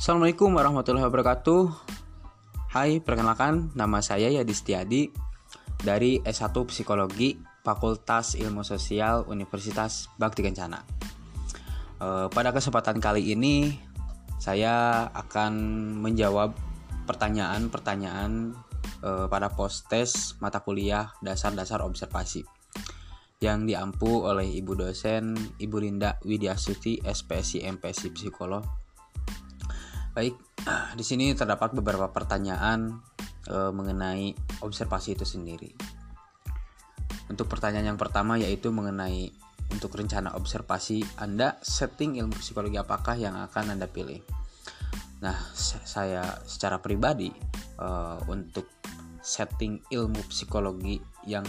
[0.00, 1.60] Assalamualaikum warahmatullahi wabarakatuh
[2.72, 5.12] Hai, perkenalkan nama saya Yadi Setiadi
[5.76, 10.80] dari S1 Psikologi Fakultas Ilmu Sosial Universitas Bakti Kencana
[12.00, 13.76] e, Pada kesempatan kali ini
[14.40, 15.52] saya akan
[16.00, 16.56] menjawab
[17.04, 18.56] pertanyaan-pertanyaan
[19.04, 22.40] e, pada postes mata kuliah dasar-dasar observasi
[23.44, 28.64] yang diampu oleh Ibu dosen Ibu Linda Widyasuti SPSI MPSI Psikolog.
[30.10, 30.34] Baik,
[30.98, 32.98] di sini terdapat beberapa pertanyaan
[33.46, 35.70] e, mengenai observasi itu sendiri.
[37.30, 39.30] Untuk pertanyaan yang pertama yaitu mengenai
[39.70, 44.18] untuk rencana observasi Anda setting ilmu psikologi apakah yang akan Anda pilih.
[45.22, 47.30] Nah, saya secara pribadi
[47.78, 47.88] e,
[48.26, 48.66] untuk
[49.22, 51.46] setting ilmu psikologi yang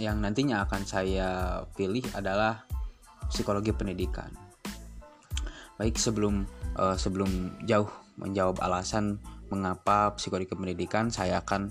[0.00, 2.64] yang nantinya akan saya pilih adalah
[3.28, 4.47] psikologi pendidikan.
[5.78, 6.42] Baik sebelum
[6.74, 11.70] uh, sebelum jauh menjawab alasan mengapa psikologi pendidikan, saya akan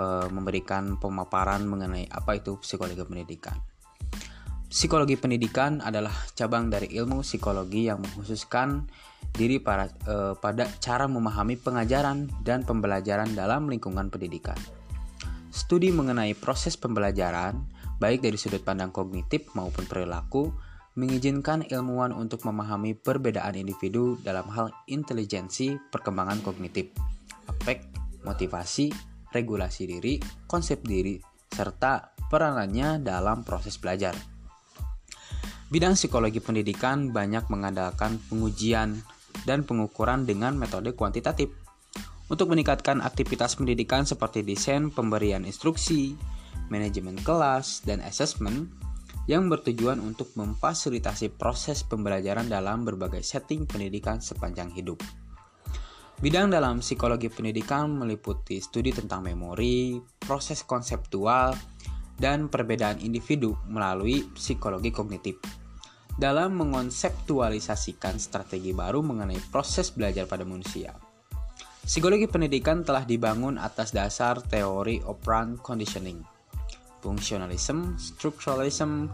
[0.00, 3.54] uh, memberikan pemaparan mengenai apa itu psikologi pendidikan.
[4.72, 8.88] Psikologi pendidikan adalah cabang dari ilmu psikologi yang mengkhususkan
[9.36, 14.56] diri para, uh, pada cara memahami pengajaran dan pembelajaran dalam lingkungan pendidikan.
[15.52, 17.60] Studi mengenai proses pembelajaran,
[18.00, 20.48] baik dari sudut pandang kognitif maupun perilaku,
[20.92, 26.92] mengizinkan ilmuwan untuk memahami perbedaan individu dalam hal intelijensi perkembangan kognitif,
[27.48, 27.88] efek,
[28.28, 28.92] motivasi,
[29.32, 31.16] regulasi diri, konsep diri,
[31.48, 34.12] serta peranannya dalam proses belajar.
[35.72, 39.00] Bidang psikologi pendidikan banyak mengandalkan pengujian
[39.48, 41.48] dan pengukuran dengan metode kuantitatif
[42.28, 46.12] untuk meningkatkan aktivitas pendidikan seperti desain pemberian instruksi,
[46.68, 48.68] manajemen kelas, dan asesmen
[49.30, 54.98] yang bertujuan untuk memfasilitasi proses pembelajaran dalam berbagai setting pendidikan sepanjang hidup.
[56.22, 61.54] Bidang dalam psikologi pendidikan meliputi studi tentang memori, proses konseptual,
[62.14, 65.42] dan perbedaan individu melalui psikologi kognitif.
[66.14, 70.94] Dalam mengonseptualisasikan strategi baru mengenai proses belajar pada manusia.
[71.82, 76.22] Psikologi pendidikan telah dibangun atas dasar teori operant conditioning,
[77.02, 79.10] fungsionalisme, structuralism,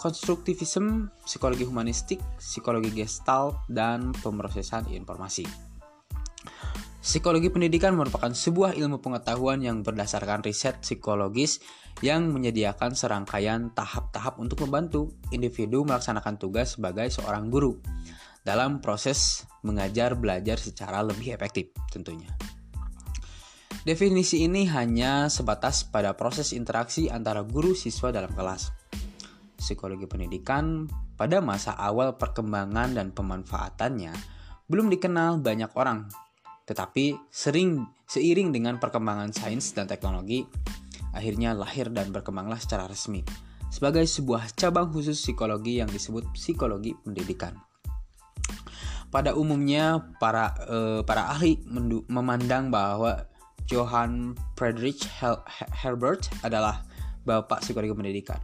[0.00, 5.44] konstruktivisme, psikologi humanistik, psikologi gestalt, dan pemrosesan informasi.
[7.06, 11.62] Psikologi pendidikan merupakan sebuah ilmu pengetahuan yang berdasarkan riset psikologis
[12.02, 17.78] yang menyediakan serangkaian tahap-tahap untuk membantu individu melaksanakan tugas sebagai seorang guru
[18.42, 22.30] dalam proses mengajar belajar secara lebih efektif tentunya.
[23.86, 28.74] Definisi ini hanya sebatas pada proses interaksi antara guru siswa dalam kelas.
[29.54, 34.10] Psikologi pendidikan pada masa awal perkembangan dan pemanfaatannya
[34.66, 36.10] belum dikenal banyak orang,
[36.66, 40.42] tetapi sering seiring dengan perkembangan sains dan teknologi,
[41.14, 43.22] akhirnya lahir dan berkembanglah secara resmi
[43.70, 47.54] sebagai sebuah cabang khusus psikologi yang disebut psikologi pendidikan.
[49.14, 51.62] Pada umumnya para uh, para ahli
[52.10, 53.30] memandang bahwa
[53.66, 55.02] Johann Friedrich
[55.74, 56.86] Herbert adalah
[57.26, 58.38] bapak psikologi pendidikan.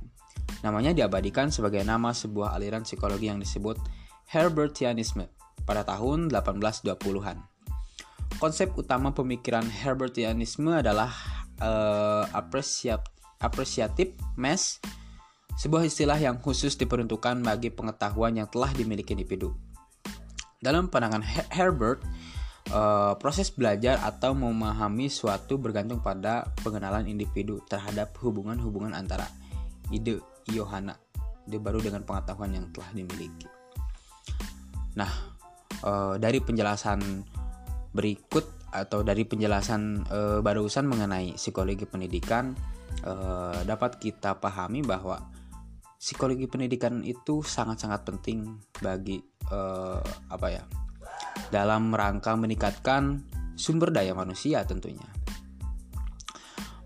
[0.67, 3.79] Namanya diabadikan sebagai nama sebuah aliran psikologi yang disebut
[4.31, 5.27] Herbertianisme
[5.63, 7.39] pada tahun 1820-an.
[8.43, 11.15] Konsep utama pemikiran Herbertianisme adalah
[11.63, 13.07] uh, apresiat,
[13.39, 14.83] apresiatif mass,
[15.55, 19.55] sebuah istilah yang khusus diperuntukkan bagi pengetahuan yang telah dimiliki individu.
[20.63, 22.07] Dalam pandangan Herbert,
[22.71, 29.27] uh, proses belajar atau memahami suatu bergantung pada pengenalan individu terhadap hubungan-hubungan antara
[29.91, 30.95] ide Yohana,
[31.51, 33.47] ide baru dengan pengetahuan yang telah dimiliki.
[34.95, 35.11] Nah,
[35.83, 37.01] uh, dari penjelasan
[37.93, 42.57] berikut atau dari penjelasan uh, barusan mengenai psikologi pendidikan
[43.05, 45.21] uh, dapat kita pahami bahwa
[46.01, 49.21] psikologi pendidikan itu sangat-sangat penting bagi
[49.53, 50.01] uh,
[50.33, 50.65] apa ya
[51.53, 53.23] dalam rangka meningkatkan
[53.57, 55.07] sumber daya manusia tentunya.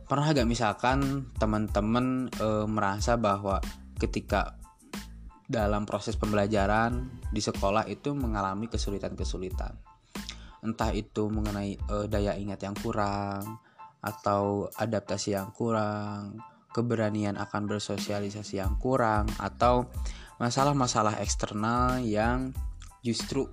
[0.06, 3.58] Pernah gak misalkan teman-teman uh, merasa bahwa
[3.98, 4.54] ketika
[5.46, 9.75] dalam proses pembelajaran di sekolah itu mengalami kesulitan-kesulitan?
[10.62, 13.58] Entah itu mengenai uh, daya ingat yang kurang
[13.99, 16.38] atau adaptasi yang kurang
[16.70, 19.90] keberanian akan bersosialisasi yang kurang atau
[20.37, 22.52] masalah-masalah eksternal yang
[23.00, 23.49] justru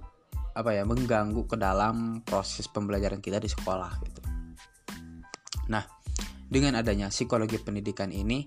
[0.53, 4.21] apa ya mengganggu ke dalam proses pembelajaran kita di sekolah gitu.
[5.69, 5.83] Nah,
[6.45, 8.45] dengan adanya psikologi pendidikan ini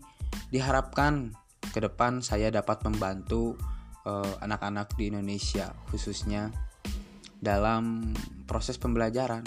[0.55, 1.35] diharapkan
[1.75, 3.59] ke depan saya dapat membantu
[4.07, 6.55] eh, anak-anak di Indonesia khususnya
[7.43, 8.15] dalam
[8.47, 9.43] proses pembelajaran.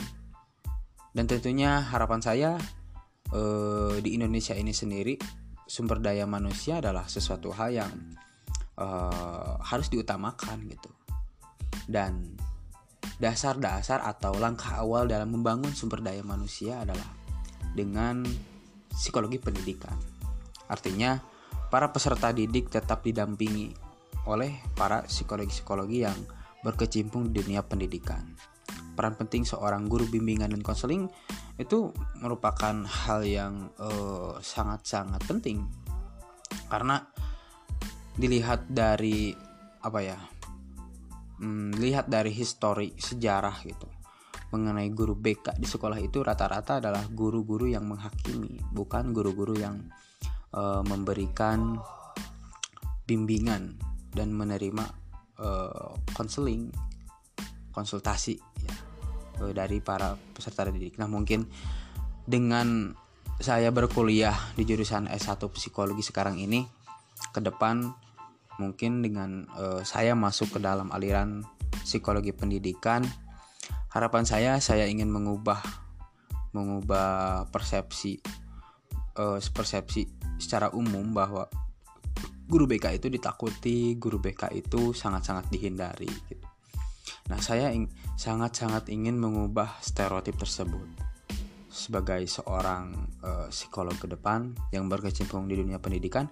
[1.10, 2.52] Dan tentunya harapan saya
[3.32, 5.16] eh, di Indonesia ini sendiri
[5.70, 7.92] sumber daya manusia adalah sesuatu hal yang
[8.76, 10.92] eh, harus diutamakan gitu.
[11.88, 12.36] Dan
[13.20, 17.06] dasar-dasar atau langkah awal dalam membangun sumber daya manusia adalah
[17.76, 18.24] dengan
[18.90, 19.96] psikologi pendidikan.
[20.72, 21.20] Artinya,
[21.68, 23.76] para peserta didik tetap didampingi
[24.26, 26.18] oleh para psikologi-psikologi yang
[26.64, 28.24] berkecimpung di dunia pendidikan.
[28.96, 31.08] Peran penting seorang guru bimbingan dan konseling
[31.60, 35.64] itu merupakan hal yang eh, sangat-sangat uh, penting
[36.70, 37.02] karena
[38.16, 39.32] dilihat dari
[39.80, 40.20] apa ya,
[41.40, 44.00] hmm, lihat dari histori sejarah gitu
[44.50, 49.78] mengenai guru BK di sekolah itu rata-rata adalah guru-guru yang menghakimi, bukan guru-guru yang
[50.58, 51.78] uh, memberikan
[53.06, 53.78] bimbingan
[54.14, 54.86] dan menerima
[56.18, 58.74] konseling, uh, konsultasi ya,
[59.46, 60.98] uh, dari para peserta didik.
[60.98, 61.46] Nah mungkin
[62.26, 62.92] dengan
[63.38, 66.66] saya berkuliah di jurusan S1 psikologi sekarang ini,
[67.32, 67.94] ke depan
[68.60, 71.42] mungkin dengan uh, saya masuk ke dalam aliran
[71.82, 73.02] psikologi pendidikan
[73.90, 75.64] harapan saya saya ingin mengubah
[76.54, 78.20] mengubah persepsi
[79.18, 80.06] uh, persepsi
[80.40, 81.50] secara umum bahwa
[82.50, 86.48] guru BK itu ditakuti, guru BK itu sangat-sangat dihindari gitu.
[87.30, 87.70] Nah, saya
[88.18, 90.90] sangat-sangat ingin mengubah stereotip tersebut.
[91.70, 96.26] Sebagai seorang uh, psikolog ke depan yang berkecimpung di dunia pendidikan,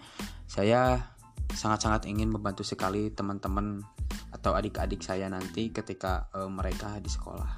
[0.50, 1.14] saya
[1.54, 3.82] sangat-sangat ingin membantu sekali teman-teman
[4.30, 7.52] atau adik-adik saya nanti ketika uh, mereka di sekolah.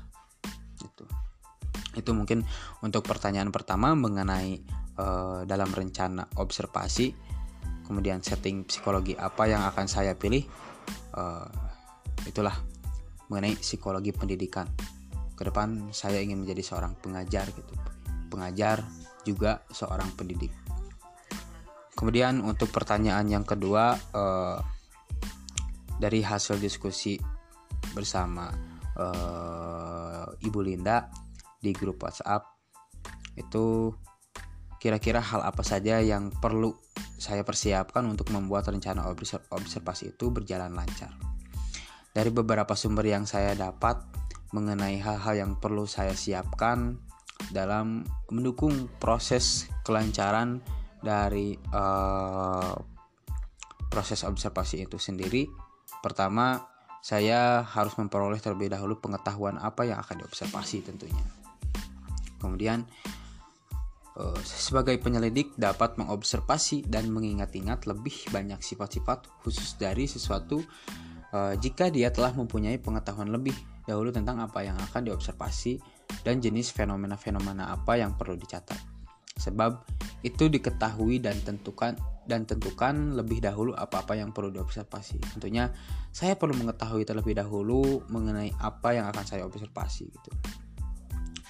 [0.80, 1.06] Itu
[1.98, 2.46] itu mungkin
[2.86, 4.62] untuk pertanyaan pertama mengenai
[5.02, 7.12] uh, dalam rencana observasi
[7.90, 10.46] kemudian setting psikologi apa yang akan saya pilih
[11.18, 11.50] uh,
[12.30, 12.54] itulah
[13.28, 14.70] mengenai psikologi pendidikan.
[15.34, 17.74] Ke depan saya ingin menjadi seorang pengajar gitu.
[18.30, 18.86] Pengajar
[19.26, 20.52] juga seorang pendidik
[22.00, 24.56] kemudian untuk pertanyaan yang kedua uh,
[26.00, 27.20] dari hasil diskusi
[27.92, 28.48] bersama
[28.96, 31.12] uh, Ibu Linda
[31.60, 32.48] di grup WhatsApp
[33.36, 33.92] itu
[34.80, 36.72] kira-kira hal apa saja yang perlu
[37.20, 39.12] saya persiapkan untuk membuat rencana
[39.52, 41.12] observasi itu berjalan lancar.
[42.16, 44.00] Dari beberapa sumber yang saya dapat
[44.56, 46.96] mengenai hal-hal yang perlu saya siapkan
[47.52, 50.64] dalam mendukung proses kelancaran
[51.00, 52.76] dari uh,
[53.90, 55.70] proses observasi itu sendiri
[56.00, 56.64] Pertama,
[57.04, 61.26] saya harus memperoleh terlebih dahulu pengetahuan apa yang akan diobservasi tentunya.
[62.40, 62.88] Kemudian,
[64.16, 70.64] eh, sebagai penyelidik dapat mengobservasi dan mengingat-ingat lebih banyak sifat-sifat khusus dari sesuatu
[71.30, 73.54] eh, jika dia telah mempunyai pengetahuan lebih
[73.84, 75.78] dahulu tentang apa yang akan diobservasi
[76.24, 78.89] dan jenis fenomena-fenomena apa yang perlu dicatat.
[79.40, 79.88] Sebab
[80.28, 81.96] itu diketahui dan tentukan
[82.30, 85.18] dan tentukan lebih dahulu apa-apa yang perlu diobservasi.
[85.34, 85.74] Tentunya
[86.14, 90.32] saya perlu mengetahui terlebih dahulu mengenai apa yang akan saya observasi gitu.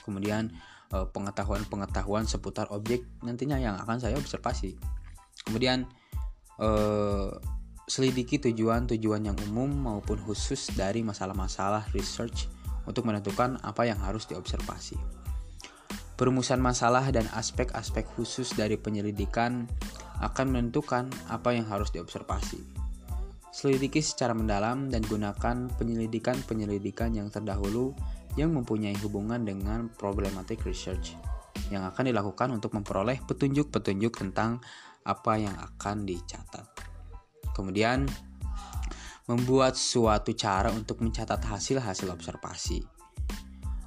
[0.07, 0.53] Kemudian
[0.95, 4.79] eh, pengetahuan-pengetahuan seputar objek nantinya yang akan saya observasi.
[5.43, 5.83] Kemudian
[6.63, 7.29] eh,
[7.89, 12.47] selidiki tujuan-tujuan yang umum maupun khusus dari masalah-masalah research
[12.85, 15.18] untuk menentukan apa yang harus diobservasi.
[16.19, 19.71] Perumusan masalah dan aspek-aspek khusus dari penyelidikan
[20.19, 22.59] akan menentukan apa yang harus diobservasi.
[23.55, 27.95] Selidiki secara mendalam dan gunakan penyelidikan-penyelidikan yang terdahulu
[28.35, 31.15] yang mempunyai hubungan dengan problematic research
[31.71, 34.59] yang akan dilakukan untuk memperoleh petunjuk-petunjuk tentang
[35.07, 36.67] apa yang akan dicatat.
[37.55, 38.03] Kemudian,
[39.31, 42.98] membuat suatu cara untuk mencatat hasil-hasil observasi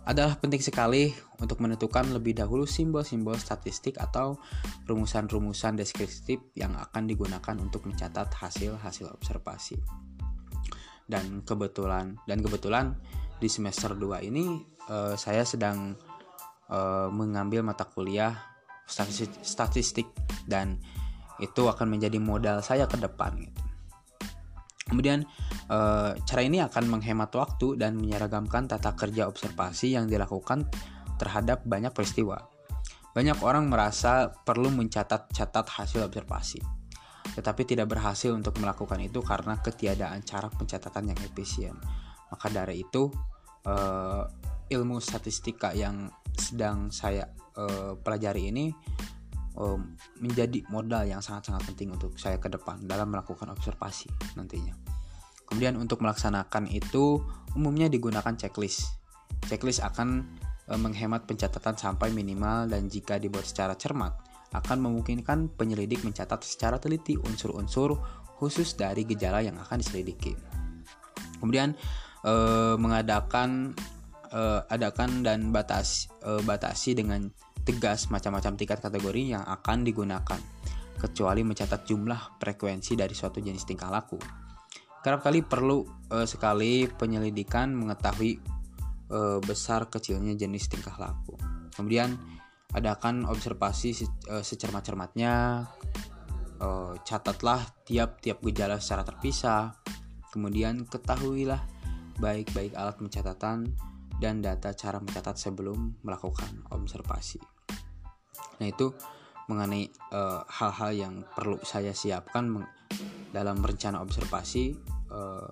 [0.03, 4.35] adalah penting sekali untuk menentukan lebih dahulu simbol-simbol statistik atau
[4.91, 9.79] rumusan-rumusan deskriptif yang akan digunakan untuk mencatat hasil-hasil observasi.
[11.07, 12.99] Dan kebetulan dan kebetulan
[13.39, 15.95] di semester 2 ini uh, saya sedang
[16.71, 18.35] uh, mengambil mata kuliah
[18.87, 20.09] statistik, statistik
[20.47, 20.79] dan
[21.39, 23.72] itu akan menjadi modal saya ke depan gitu.
[24.93, 25.25] Kemudian
[25.73, 25.79] e,
[26.21, 30.69] cara ini akan menghemat waktu dan menyeragamkan tata kerja observasi yang dilakukan
[31.17, 32.37] terhadap banyak peristiwa.
[33.17, 36.61] Banyak orang merasa perlu mencatat-catat hasil observasi,
[37.33, 41.73] tetapi tidak berhasil untuk melakukan itu karena ketiadaan cara pencatatan yang efisien.
[42.29, 43.09] Maka dari itu,
[43.65, 43.75] e,
[44.77, 48.69] ilmu statistika yang sedang saya e, pelajari ini
[49.57, 54.77] um, menjadi modal yang sangat-sangat penting untuk saya ke depan dalam melakukan observasi nantinya.
[55.49, 57.21] Kemudian untuk melaksanakan itu
[57.53, 58.89] umumnya digunakan checklist.
[59.45, 60.25] Checklist akan
[60.65, 64.17] e, menghemat pencatatan sampai minimal dan jika dibuat secara cermat
[64.57, 68.01] akan memungkinkan penyelidik mencatat secara teliti unsur-unsur
[68.41, 70.33] khusus dari gejala yang akan diselidiki.
[71.37, 71.77] Kemudian
[72.79, 73.77] mengadakan
[74.33, 74.41] e,
[74.73, 77.29] adakan dan batas e, batasi dengan
[77.63, 80.41] tegas macam-macam tingkat kategori yang akan digunakan
[80.99, 84.19] kecuali mencatat jumlah frekuensi dari suatu jenis tingkah laku.
[85.03, 88.39] Kerap kali perlu e, sekali penyelidikan mengetahui
[89.11, 91.35] e, besar kecilnya jenis tingkah laku.
[91.75, 92.15] Kemudian
[92.71, 93.99] adakan observasi
[94.31, 95.67] e, secermat-cermatnya,
[96.63, 96.69] e,
[97.03, 99.75] catatlah tiap-tiap gejala secara terpisah.
[100.31, 101.61] Kemudian ketahuilah
[102.23, 103.75] baik-baik alat pencatatan
[104.23, 107.52] dan data cara mencatat sebelum melakukan observasi.
[108.63, 108.95] Nah, itu
[109.51, 109.91] mengenai
[110.47, 112.63] hal-hal uh, yang perlu saya siapkan
[113.35, 114.79] dalam rencana observasi
[115.11, 115.51] uh,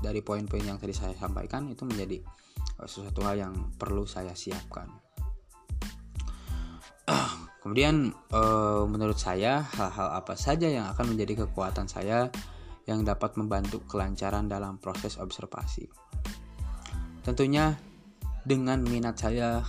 [0.00, 2.24] dari poin-poin yang tadi saya sampaikan itu menjadi
[2.80, 4.88] uh, sesuatu hal yang perlu saya siapkan.
[7.60, 12.32] Kemudian uh, menurut saya hal-hal apa saja yang akan menjadi kekuatan saya
[12.88, 15.92] yang dapat membantu kelancaran dalam proses observasi.
[17.20, 17.76] Tentunya
[18.48, 19.60] dengan minat saya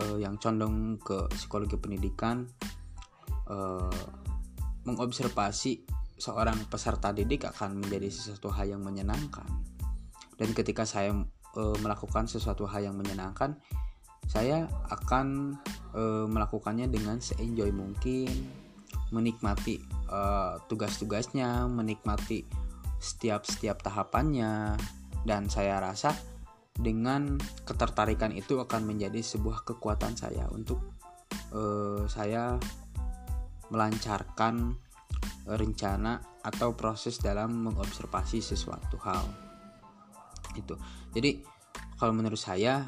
[0.00, 2.46] uh, yang condong ke psikologi pendidikan
[3.50, 3.90] uh,
[4.84, 5.84] mengobservasi
[6.14, 9.46] seorang peserta didik akan menjadi sesuatu hal yang menyenangkan.
[10.34, 11.14] Dan ketika saya
[11.54, 13.58] uh, melakukan sesuatu hal yang menyenangkan
[14.24, 15.58] saya akan
[15.92, 18.28] uh, melakukannya dengan seenjoy mungkin
[19.12, 22.48] menikmati uh, tugas-tugasnya menikmati
[22.98, 24.80] setiap setiap tahapannya
[25.28, 26.16] dan saya rasa
[26.74, 30.82] dengan ketertarikan itu akan menjadi sebuah kekuatan saya untuk
[31.54, 32.58] uh, saya
[33.70, 34.74] melancarkan
[35.44, 39.24] rencana atau proses dalam mengobservasi sesuatu hal.
[40.56, 40.76] Itu.
[41.12, 41.40] Jadi
[41.96, 42.84] kalau menurut saya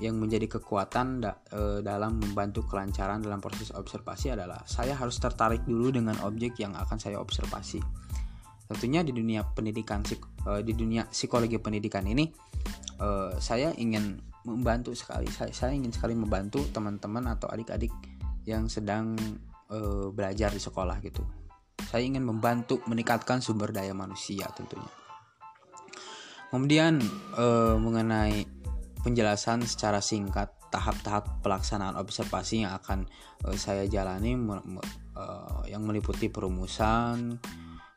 [0.00, 5.60] yang menjadi kekuatan da, e, dalam membantu kelancaran dalam proses observasi adalah saya harus tertarik
[5.68, 7.84] dulu dengan objek yang akan saya observasi.
[8.64, 12.32] Tentunya di dunia pendidikan e, di dunia psikologi pendidikan ini
[13.00, 15.28] uh, saya ingin membantu sekali.
[15.28, 17.92] Saya, saya ingin sekali membantu teman-teman atau adik-adik
[18.48, 19.16] yang sedang
[19.72, 21.24] uh, belajar di sekolah gitu.
[21.90, 24.88] Saya ingin membantu meningkatkan sumber daya manusia tentunya.
[26.50, 26.98] Kemudian
[27.38, 28.46] uh, mengenai
[29.00, 33.06] penjelasan secara singkat tahap-tahap pelaksanaan observasi yang akan
[33.46, 37.38] uh, saya jalani uh, yang meliputi perumusan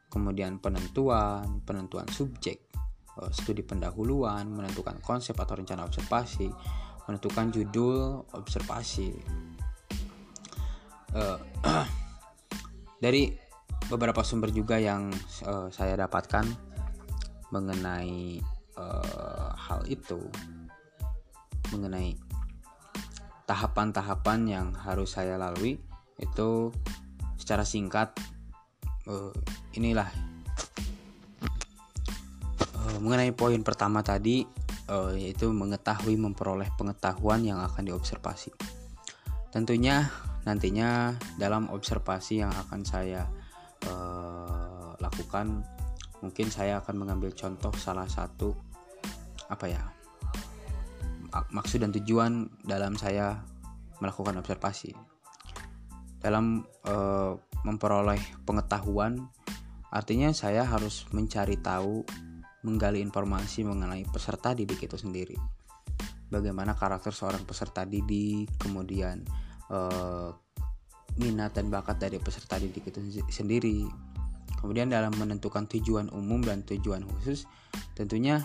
[0.09, 2.72] kemudian penentuan penentuan subjek
[3.29, 6.49] studi pendahuluan, menentukan konsep atau rencana observasi,
[7.05, 9.13] menentukan judul observasi.
[11.13, 11.37] Uh,
[13.03, 13.29] dari
[13.85, 15.13] beberapa sumber juga yang
[15.45, 16.45] uh, saya dapatkan
[17.53, 18.41] mengenai
[18.81, 20.17] uh, hal itu,
[21.69, 22.17] mengenai
[23.45, 25.77] tahapan-tahapan yang harus saya lalui
[26.17, 26.71] itu
[27.37, 28.15] secara singkat
[29.05, 29.29] uh,
[29.75, 30.32] inilah Eh,
[32.99, 34.43] mengenai poin pertama tadi
[34.91, 38.51] uh, yaitu mengetahui memperoleh pengetahuan yang akan diobservasi.
[39.53, 40.09] Tentunya
[40.43, 43.23] nantinya dalam observasi yang akan saya
[43.87, 45.63] uh, lakukan
[46.19, 48.55] mungkin saya akan mengambil contoh salah satu
[49.51, 49.83] apa ya
[51.51, 53.43] maksud dan tujuan dalam saya
[53.99, 54.95] melakukan observasi
[56.23, 56.63] dalam
[57.67, 59.27] memperoleh pengetahuan
[59.91, 62.07] artinya saya harus mencari tahu
[62.63, 65.35] menggali informasi mengenai peserta didik itu sendiri.
[66.31, 69.21] Bagaimana karakter seorang peserta didik, kemudian
[69.69, 70.29] eh,
[71.19, 73.85] minat dan bakat dari peserta didik itu sendiri.
[74.57, 77.45] Kemudian dalam menentukan tujuan umum dan tujuan khusus,
[77.93, 78.41] tentunya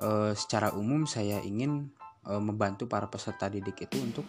[0.00, 1.92] eh, secara umum saya ingin
[2.26, 4.26] eh, membantu para peserta didik itu untuk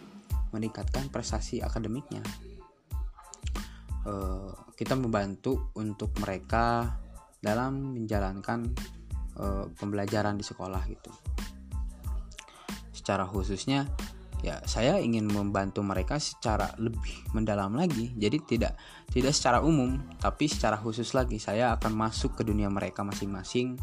[0.52, 2.20] meningkatkan prestasi akademiknya.
[4.02, 6.98] Eh, kita membantu untuk mereka
[7.42, 8.70] dalam menjalankan
[9.42, 11.10] uh, pembelajaran di sekolah gitu.
[12.94, 13.90] Secara khususnya
[14.42, 18.14] ya saya ingin membantu mereka secara lebih mendalam lagi.
[18.14, 18.78] Jadi tidak
[19.10, 23.78] tidak secara umum, tapi secara khusus lagi saya akan masuk ke dunia mereka masing-masing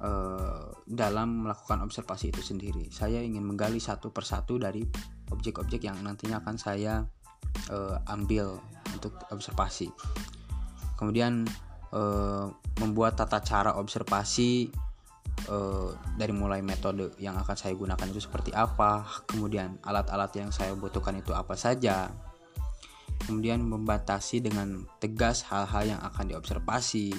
[0.00, 2.88] uh, dalam melakukan observasi itu sendiri.
[2.92, 4.84] Saya ingin menggali satu persatu dari
[5.32, 7.04] objek-objek yang nantinya akan saya
[7.72, 8.60] uh, ambil
[8.92, 9.88] untuk observasi.
[11.00, 11.48] Kemudian
[11.92, 12.48] uh,
[12.80, 14.72] membuat tata cara observasi
[15.48, 20.72] uh, dari mulai metode yang akan saya gunakan itu seperti apa, kemudian alat-alat yang saya
[20.72, 22.10] butuhkan itu apa saja,
[23.28, 27.12] kemudian membatasi dengan tegas hal-hal yang akan diobservasi.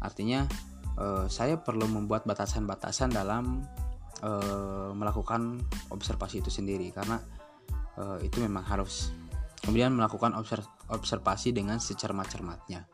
[0.00, 0.48] Artinya
[0.96, 3.64] uh, saya perlu membuat batasan-batasan dalam
[5.00, 7.16] melakukan observasi itu sendiri karena
[8.20, 9.16] itu memang harus.
[9.64, 10.36] Kemudian melakukan
[10.92, 12.84] observasi dengan secermat-cermatnya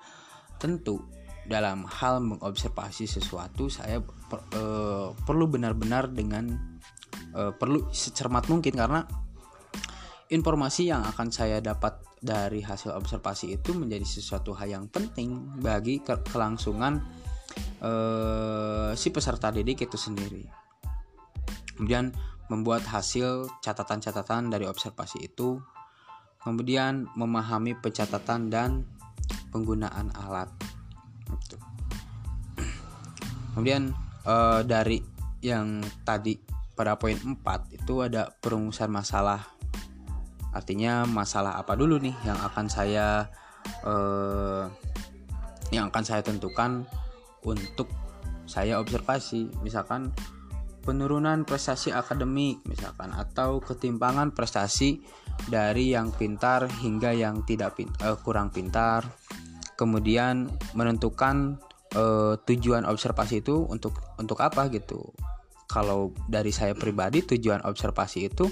[0.58, 1.00] tentu
[1.46, 6.50] dalam hal mengobservasi sesuatu saya per, uh, perlu benar-benar dengan
[7.38, 9.06] uh, perlu secermat mungkin karena
[10.26, 16.02] informasi yang akan saya dapat dari hasil observasi itu menjadi sesuatu hal yang penting bagi
[16.02, 16.98] ke kelangsungan
[17.78, 20.42] uh, si peserta didik itu sendiri.
[21.78, 22.10] Kemudian
[22.50, 25.60] membuat hasil catatan-catatan dari observasi itu,
[26.40, 28.70] kemudian memahami pencatatan dan
[29.50, 30.50] penggunaan alat.
[31.43, 31.57] Gitu.
[33.55, 33.95] Kemudian
[34.26, 35.00] uh, dari
[35.41, 36.37] yang tadi
[36.76, 37.41] pada poin 4
[37.73, 39.57] itu ada perumusan masalah
[40.57, 43.29] Artinya masalah apa dulu nih yang akan saya
[43.85, 44.65] eh,
[45.69, 46.88] yang akan saya tentukan
[47.45, 47.93] untuk
[48.49, 50.17] saya observasi, misalkan
[50.81, 55.05] penurunan prestasi akademik misalkan atau ketimpangan prestasi
[55.50, 59.05] dari yang pintar hingga yang tidak pin, eh, kurang pintar.
[59.76, 61.61] Kemudian menentukan
[61.92, 65.12] eh, tujuan observasi itu untuk untuk apa gitu.
[65.68, 68.47] Kalau dari saya pribadi tujuan observasi itu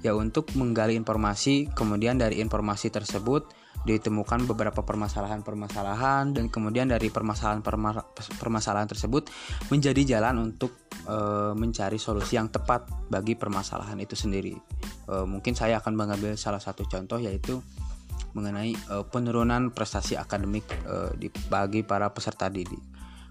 [0.00, 8.88] ya untuk menggali informasi kemudian dari informasi tersebut ditemukan beberapa permasalahan-permasalahan dan kemudian dari permasalahan-permasalahan
[8.92, 9.32] tersebut
[9.72, 11.16] menjadi jalan untuk e,
[11.56, 14.52] mencari solusi yang tepat bagi permasalahan itu sendiri.
[15.08, 17.56] E, mungkin saya akan mengambil salah satu contoh yaitu
[18.32, 22.80] mengenai e, penurunan prestasi akademik e, di bagi para peserta didik.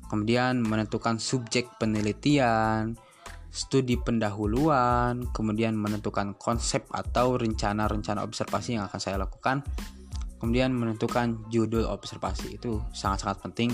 [0.09, 2.97] Kemudian menentukan subjek penelitian,
[3.53, 9.61] studi pendahuluan, kemudian menentukan konsep atau rencana-rencana observasi yang akan saya lakukan,
[10.41, 13.69] kemudian menentukan judul observasi itu sangat-sangat penting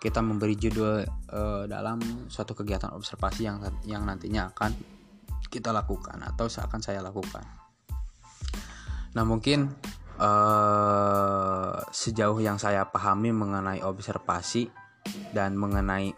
[0.00, 2.00] kita memberi judul uh, dalam
[2.32, 4.72] suatu kegiatan observasi yang yang nantinya akan
[5.52, 7.44] kita lakukan atau seakan saya lakukan.
[9.12, 9.68] Nah mungkin
[10.20, 14.68] uh, sejauh yang saya pahami mengenai observasi
[15.32, 16.12] dan mengenai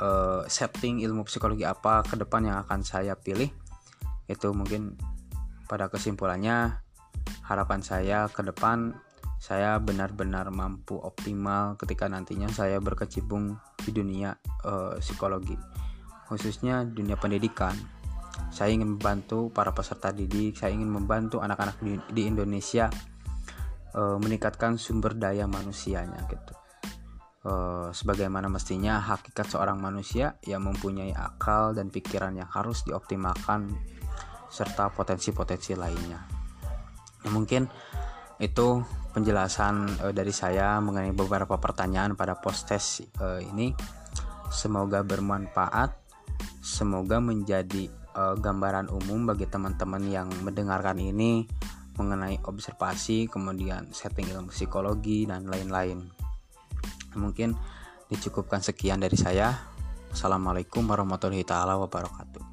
[0.00, 3.52] uh, setting ilmu psikologi apa ke depan yang akan saya pilih
[4.28, 4.96] itu mungkin
[5.68, 6.80] pada kesimpulannya
[7.44, 8.96] harapan saya ke depan
[9.38, 13.54] saya benar-benar mampu optimal ketika nantinya saya berkecimpung
[13.86, 14.34] di dunia
[14.66, 15.54] uh, psikologi
[16.28, 17.72] khususnya dunia pendidikan.
[18.52, 22.86] Saya ingin membantu para peserta didik saya ingin membantu anak-anak di, di Indonesia
[23.98, 26.54] uh, meningkatkan sumber daya manusianya gitu
[27.48, 33.72] uh, sebagaimana mestinya hakikat seorang manusia yang mempunyai akal dan pikiran yang harus dioptimalkan
[34.48, 36.24] serta potensi-potensi lainnya.
[37.20, 37.68] Ya, mungkin
[38.38, 38.80] itu
[39.12, 43.74] penjelasan uh, dari saya mengenai beberapa pertanyaan pada post test uh, ini.
[44.48, 45.92] Semoga bermanfaat,
[46.64, 51.46] semoga menjadi gambaran umum bagi teman-teman yang mendengarkan ini
[51.98, 56.08] mengenai observasi, kemudian setting ilmu psikologi dan lain-lain.
[57.18, 57.52] Mungkin
[58.08, 59.52] dicukupkan sekian dari saya.
[60.08, 62.47] Assalamualaikum warahmatullahi wabarakatuh